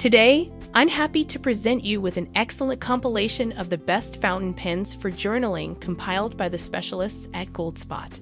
[0.00, 4.94] Today, I'm happy to present you with an excellent compilation of the best fountain pens
[4.94, 8.18] for journaling compiled by the specialists at Goldspot.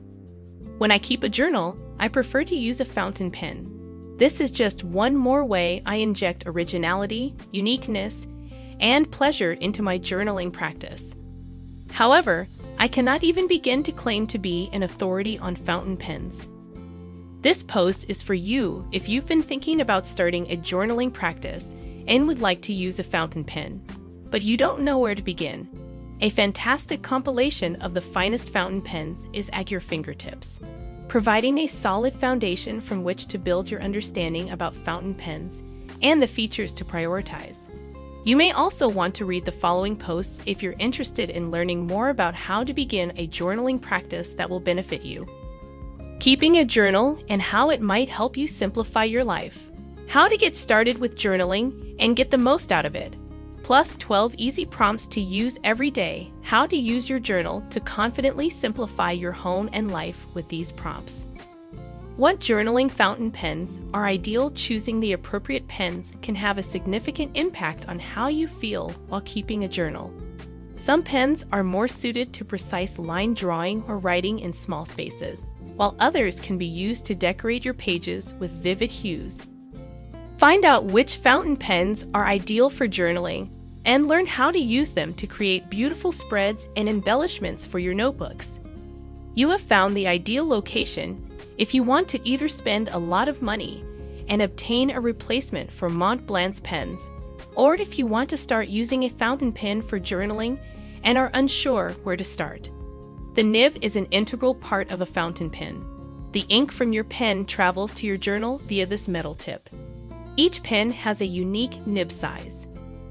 [0.78, 4.16] When I keep a journal, I prefer to use a fountain pen.
[4.16, 8.26] This is just one more way I inject originality, uniqueness,
[8.80, 11.14] and pleasure into my journaling practice.
[11.92, 12.48] However,
[12.80, 16.48] I cannot even begin to claim to be an authority on fountain pens.
[17.40, 21.76] This post is for you if you've been thinking about starting a journaling practice
[22.08, 23.80] and would like to use a fountain pen,
[24.28, 25.68] but you don't know where to begin.
[26.20, 30.58] A fantastic compilation of the finest fountain pens is at your fingertips,
[31.06, 35.62] providing a solid foundation from which to build your understanding about fountain pens
[36.02, 37.68] and the features to prioritize.
[38.24, 42.08] You may also want to read the following posts if you're interested in learning more
[42.08, 45.24] about how to begin a journaling practice that will benefit you.
[46.20, 49.70] Keeping a journal and how it might help you simplify your life.
[50.08, 53.14] How to get started with journaling and get the most out of it.
[53.62, 56.32] Plus 12 easy prompts to use every day.
[56.42, 61.24] How to use your journal to confidently simplify your home and life with these prompts.
[62.16, 64.50] What journaling fountain pens are ideal?
[64.50, 69.62] Choosing the appropriate pens can have a significant impact on how you feel while keeping
[69.62, 70.12] a journal.
[70.74, 75.96] Some pens are more suited to precise line drawing or writing in small spaces, while
[75.98, 79.46] others can be used to decorate your pages with vivid hues
[80.38, 83.50] Find out which fountain pens are ideal for journaling
[83.84, 88.60] and learn how to use them to create beautiful spreads and embellishments for your notebooks.
[89.34, 93.42] You have found the ideal location if you want to either spend a lot of
[93.42, 93.84] money
[94.28, 97.00] and obtain a replacement for Montblanc's pens,
[97.56, 100.56] or if you want to start using a fountain pen for journaling
[101.02, 102.70] and are unsure where to start.
[103.38, 105.84] The nib is an integral part of a fountain pen.
[106.32, 109.70] The ink from your pen travels to your journal via this metal tip.
[110.36, 112.66] Each pen has a unique nib size.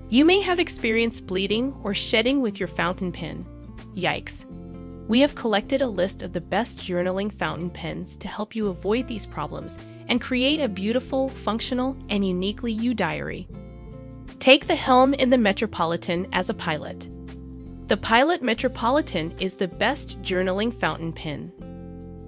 [0.10, 3.46] You may have experienced bleeding or shedding with your fountain pen.
[3.96, 4.44] Yikes.
[5.08, 9.08] We have collected a list of the best journaling fountain pens to help you avoid
[9.08, 9.78] these problems
[10.10, 13.48] and create a beautiful, functional, and uniquely you diary.
[14.40, 17.08] Take the helm in the Metropolitan as a pilot.
[17.88, 21.54] The Pilot Metropolitan is the best journaling fountain pen.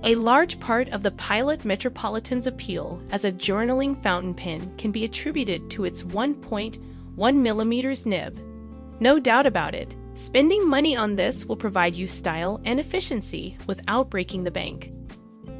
[0.05, 5.03] A large part of the Pilot Metropolitan's appeal as a journaling fountain pen can be
[5.03, 8.39] attributed to its 1.1 millimeters nib.
[9.01, 14.09] No doubt about it, spending money on this will provide you style and efficiency without
[14.09, 14.93] breaking the bank.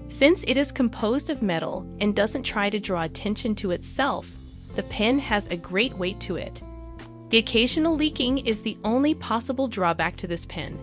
[0.08, 4.32] Since it is composed of metal and doesn't try to draw attention to itself,
[4.76, 6.64] the pen has a great weight to it.
[7.30, 10.80] The occasional leaking is the only possible drawback to this pen.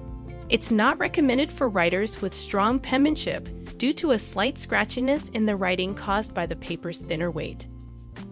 [0.48, 3.48] It's not recommended for writers with strong penmanship
[3.78, 7.66] due to a slight scratchiness in the writing caused by the paper's thinner weight.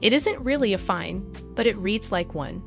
[0.00, 1.26] It isn't really a fine,
[1.56, 2.62] but it reads like one.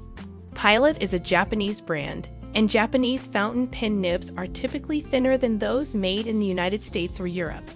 [0.53, 5.96] Pilot is a Japanese brand, and Japanese fountain pen nibs are typically thinner than those
[5.96, 7.69] made in the United States or Europe.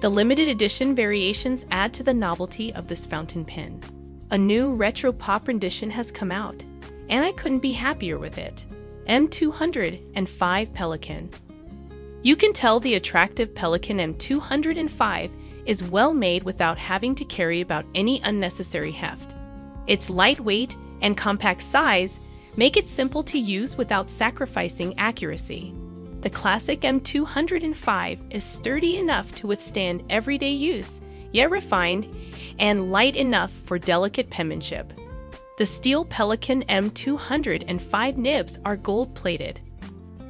[0.00, 3.82] The limited edition variations add to the novelty of this fountain pen.
[4.30, 6.64] A new retro pop rendition has come out,
[7.12, 8.64] and I couldn't be happier with it.
[9.06, 11.30] M205 Pelikan.
[12.22, 15.30] You can tell the attractive Pelikan M205
[15.66, 19.34] is well made without having to carry about any unnecessary heft.
[19.86, 22.18] Its lightweight and compact size
[22.56, 25.74] make it simple to use without sacrificing accuracy.
[26.22, 32.08] The classic M205 is sturdy enough to withstand everyday use, yet refined
[32.58, 34.92] and light enough for delicate penmanship.
[35.58, 39.60] The steel Pelikan M205 nibs are gold plated.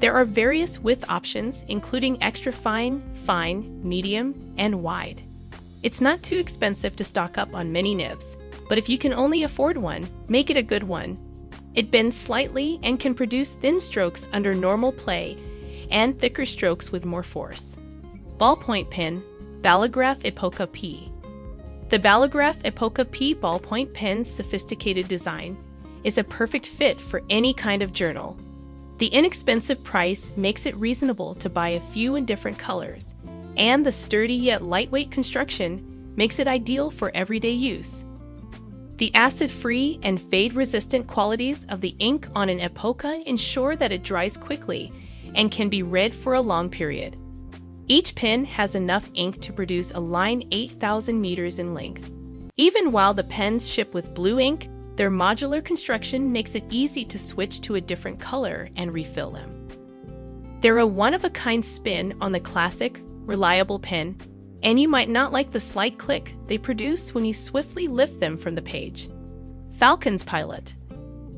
[0.00, 5.22] There are various width options, including extra fine, fine, medium, and wide.
[5.84, 8.36] It's not too expensive to stock up on many nibs,
[8.68, 11.16] but if you can only afford one, make it a good one.
[11.74, 15.38] It bends slightly and can produce thin strokes under normal play
[15.92, 17.76] and thicker strokes with more force.
[18.38, 19.22] Ballpoint pen,
[19.60, 21.11] Ballograph Epoca P.
[21.92, 25.62] The Ballograph Epoca P ballpoint pen's sophisticated design
[26.04, 28.34] is a perfect fit for any kind of journal.
[28.96, 33.12] The inexpensive price makes it reasonable to buy a few in different colors,
[33.58, 38.06] and the sturdy yet lightweight construction makes it ideal for everyday use.
[38.96, 43.92] The acid free and fade resistant qualities of the ink on an Epoca ensure that
[43.92, 44.90] it dries quickly
[45.34, 47.18] and can be read for a long period.
[47.92, 52.10] Each pen has enough ink to produce a line 8,000 meters in length.
[52.56, 57.18] Even while the pens ship with blue ink, their modular construction makes it easy to
[57.18, 59.68] switch to a different color and refill them.
[60.62, 64.16] They're a one of a kind spin on the classic, reliable pen,
[64.62, 68.38] and you might not like the slight click they produce when you swiftly lift them
[68.38, 69.10] from the page.
[69.78, 70.74] Falcon's Pilot.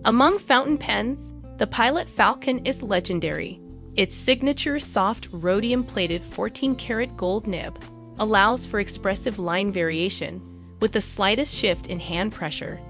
[0.05, 3.61] Among fountain pens, the Pilot Falcon is legendary.
[3.97, 7.79] Its signature soft rhodium plated 14 karat gold nib
[8.19, 10.43] allows for expressive line variation
[10.81, 12.81] with the slightest shift in hand pressure.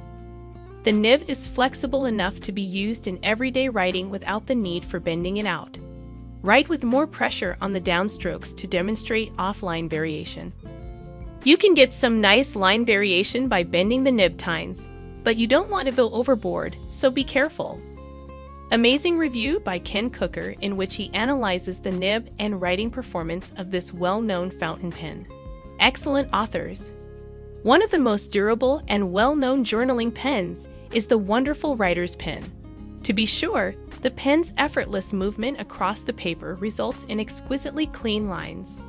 [0.85, 4.99] The nib is flexible enough to be used in everyday writing without the need for
[4.99, 5.79] bending it out.
[6.41, 10.55] Write with more pressure on the downstrokes to demonstrate offline variation.
[11.43, 14.89] You can get some nice line variation by bending the nib tines,
[15.23, 17.79] but you don't want to go overboard, so be careful.
[18.75, 23.71] Amazing review by Ken Cooker in which he analyzes the nib and writing performance of
[23.71, 25.29] this well-known fountain pen.
[25.79, 26.93] Excellent authors.
[27.62, 32.43] One of the most durable and well-known journaling pens is the wonderful writer's pen.
[33.05, 38.81] To be sure, the pen's effortless movement across the paper results in exquisitely clean lines.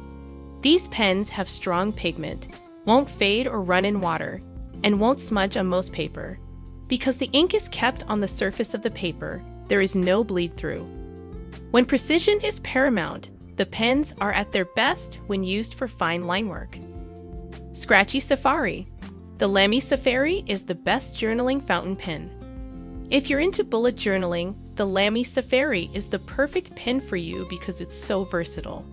[0.62, 2.48] These pens have strong pigment,
[2.86, 4.42] won't fade or run in water,
[4.84, 6.40] and won't smudge on most paper.
[6.88, 10.56] Because the ink is kept on the surface of the paper, there is no bleed
[10.56, 10.84] through.
[11.72, 16.50] When precision is paramount, the pens are at their best when used for fine line
[16.50, 16.78] work.
[17.74, 18.88] Scratchy Safari.
[19.38, 22.30] The Lamy Safari is the best journaling fountain pen.
[23.10, 27.82] If you're into bullet journaling, the Lamy Safari is the perfect pen for you because
[27.82, 28.86] it's so versatile.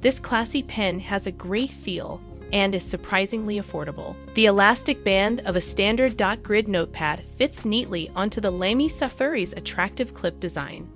[0.00, 2.20] This classy pen has a great feel
[2.52, 4.16] and is surprisingly affordable.
[4.34, 9.52] The elastic band of a standard dot grid notepad fits neatly onto the Lamy Safari's
[9.52, 10.90] attractive clip design.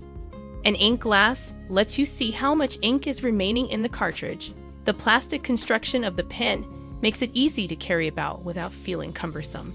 [0.64, 4.54] An ink glass lets you see how much ink is remaining in the cartridge.
[4.84, 6.66] The plastic construction of the pen
[7.00, 9.74] makes it easy to carry about without feeling cumbersome.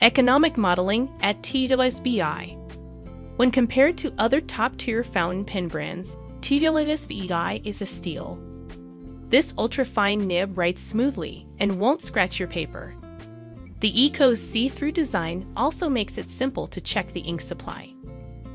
[0.00, 2.58] Economic modeling at TWSBI.
[3.36, 8.38] When compared to other top tier fountain pen brands, TWSBI is a steal.
[9.32, 12.94] This ultra-fine nib writes smoothly and won't scratch your paper.
[13.80, 17.94] The Eco's see-through design also makes it simple to check the ink supply.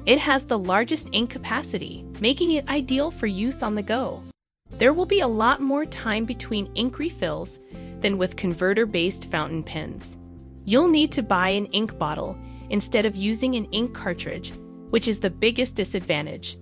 [0.05, 4.21] It has the largest ink capacity, making it ideal for use on the go.
[4.69, 7.57] There will be a lot more time between ink refills
[8.01, 10.15] than with converter-based fountain pens.
[10.63, 12.37] You'll need to buy an ink bottle
[12.69, 14.53] instead of using an ink cartridge,
[14.91, 16.59] which is the biggest disadvantage.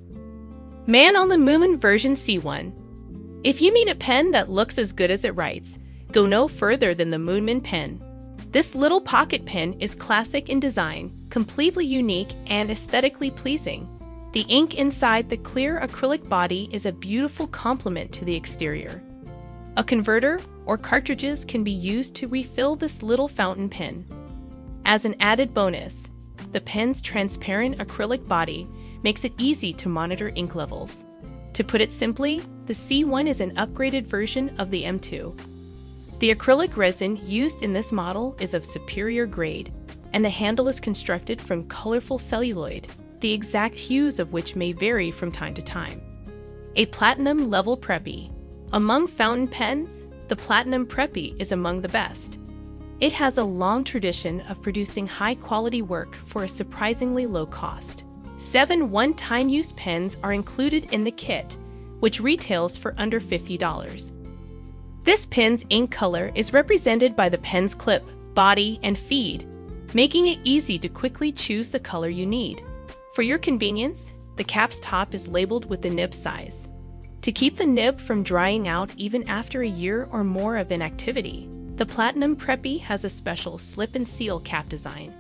[0.88, 2.85] Man on the Moon version C1
[3.46, 5.78] if you mean a pen that looks as good as it writes,
[6.12, 8.02] go no further than the Moonman pen.
[8.50, 13.88] This little pocket pen is classic in design, completely unique, and aesthetically pleasing.
[14.34, 19.04] The ink inside the clear acrylic body is a beautiful complement to the exterior.
[19.78, 24.08] A converter or cartridges can be used to refill this little fountain pen.
[24.86, 26.06] As an added bonus,
[26.52, 28.68] the pen's transparent acrylic body
[29.04, 31.06] makes it easy to monitor ink levels.
[31.56, 35.40] To put it simply, the C1 is an upgraded version of the M2.
[36.20, 39.74] The acrylic resin used in this model is of superior grade,
[40.12, 42.88] and the handle is constructed from colorful celluloid,
[43.22, 46.02] the exact hues of which may vary from time to time.
[46.76, 48.34] A platinum level Preppy.
[48.74, 52.38] Among fountain pens, the Platinum Preppy is among the best.
[53.00, 58.05] It has a long tradition of producing high quality work for a surprisingly low cost.
[58.38, 61.58] Seven one time use pens are included in the kit,
[62.00, 64.12] which retails for under $50.
[65.04, 68.04] This pen's ink color is represented by the pen's clip,
[68.34, 69.48] body, and feed,
[69.94, 72.62] making it easy to quickly choose the color you need.
[73.14, 76.68] For your convenience, the cap's top is labeled with the nib size.
[77.22, 81.50] To keep the nib from drying out even after a year or more of inactivity,
[81.76, 85.14] the Platinum Preppy has a special slip and seal cap design.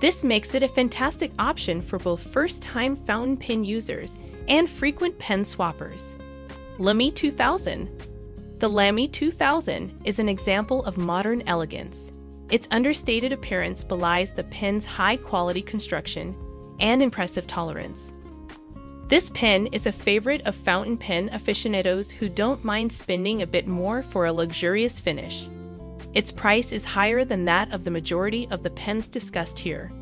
[0.00, 5.42] This makes it a fantastic option for both first-time fountain pen users and frequent pen
[5.42, 6.14] swappers.
[6.78, 7.88] Lamy 2000
[8.58, 12.12] The Lamy 2000 is an example of modern elegance.
[12.50, 16.36] Its understated appearance belies the pen's high-quality construction
[16.78, 18.12] and impressive tolerance.
[19.08, 23.66] This pen is a favorite of fountain pen aficionados who don't mind spending a bit
[23.66, 25.48] more for a luxurious finish.
[26.16, 29.92] Its price is higher than that of the majority of the pens discussed here.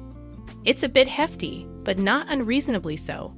[0.64, 3.34] It's a bit hefty, but not unreasonably so.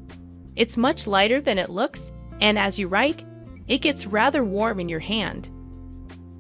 [0.57, 3.25] It's much lighter than it looks, and as you write,
[3.67, 5.49] it gets rather warm in your hand.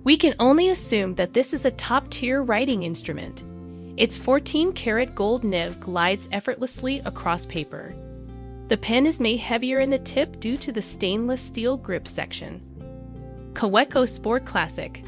[0.04, 3.42] We can only assume that this is a top tier writing instrument.
[3.96, 7.94] Its 14 karat gold nib glides effortlessly across paper.
[8.68, 12.60] The pen is made heavier in the tip due to the stainless steel grip section.
[13.54, 15.02] Kaweco Sport Classic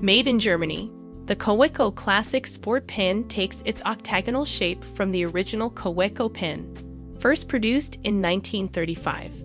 [0.00, 0.92] Made in Germany,
[1.24, 7.48] the Kaweco Classic Sport Pen takes its octagonal shape from the original Kaweco pen, first
[7.48, 9.42] produced in 1935.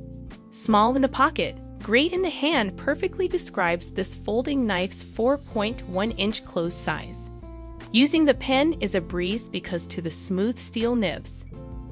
[0.50, 6.44] Small in the pocket, great in the hand perfectly describes this folding knife's 4.1 inch
[6.44, 7.30] closed size.
[7.94, 11.46] Using the pen is a breeze because to the smooth steel nibs.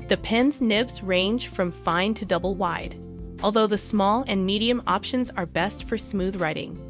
[0.09, 2.99] The pen's nibs range from fine to double wide,
[3.41, 6.88] although the small and medium options are best for smooth writing.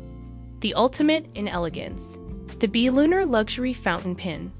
[0.61, 2.17] The ultimate in elegance.
[2.59, 4.51] The B-Lunar Luxury Fountain Pen.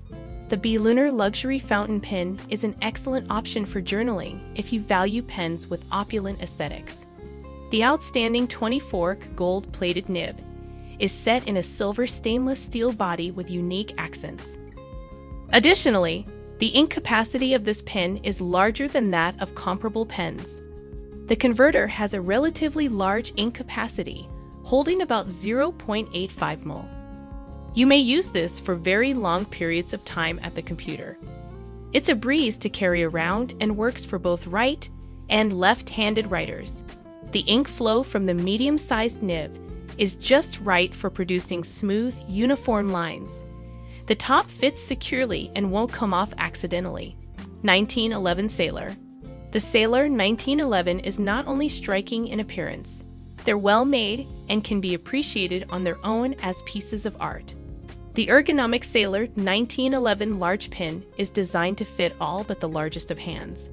[0.47, 5.67] The B-Lunar Luxury Fountain Pen is an excellent option for journaling if you value pens
[5.67, 6.99] with opulent aesthetics.
[7.71, 10.41] The outstanding 20-fork gold-plated nib
[10.99, 14.57] is set in a silver stainless steel body with unique accents.
[15.51, 16.25] Additionally,
[16.59, 20.61] the ink capacity of this pen is larger than that of comparable pens.
[21.25, 24.29] The converter has a relatively large ink capacity,
[24.69, 26.88] holding about 0.85 mol.
[27.73, 31.17] You may use this for very long periods of time at the computer.
[31.91, 34.88] It's a breeze to carry around and works for both right
[35.27, 36.83] and left-handed writers.
[37.31, 39.57] The ink flow from the medium-sized nib
[39.97, 43.43] is just right for producing smooth, uniform lines.
[44.05, 47.17] The top fits securely and won't come off accidentally.
[47.63, 48.95] 1911 Sailor
[49.49, 53.03] The Sailor 1911 is not only striking in appearance,
[53.46, 57.53] they're well made and can be appreciated on their own as pieces of art.
[58.15, 63.19] The ergonomic Sailor 1911 large pen is designed to fit all but the largest of
[63.19, 63.69] hands.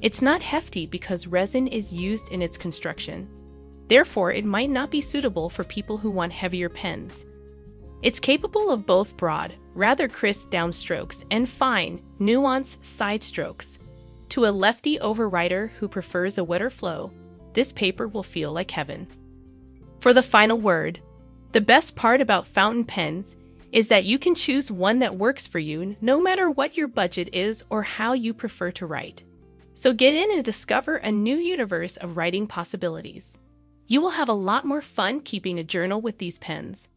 [0.00, 3.28] It's not hefty because resin is used in its construction.
[3.88, 7.26] Therefore, it might not be suitable for people who want heavier pens.
[8.02, 13.78] It's capable of both broad, rather crisp downstrokes and fine, nuanced side strokes.
[14.30, 17.12] To a lefty overwriter who prefers a wetter flow,
[17.52, 19.06] this paper will feel like heaven.
[20.00, 21.00] For the final word,
[21.52, 23.36] the best part about fountain pens
[23.72, 27.28] is that you can choose one that works for you no matter what your budget
[27.32, 29.22] is or how you prefer to write.
[29.74, 33.38] So get in and discover a new universe of writing possibilities.
[33.86, 36.88] You will have a lot more fun keeping a journal with these pens.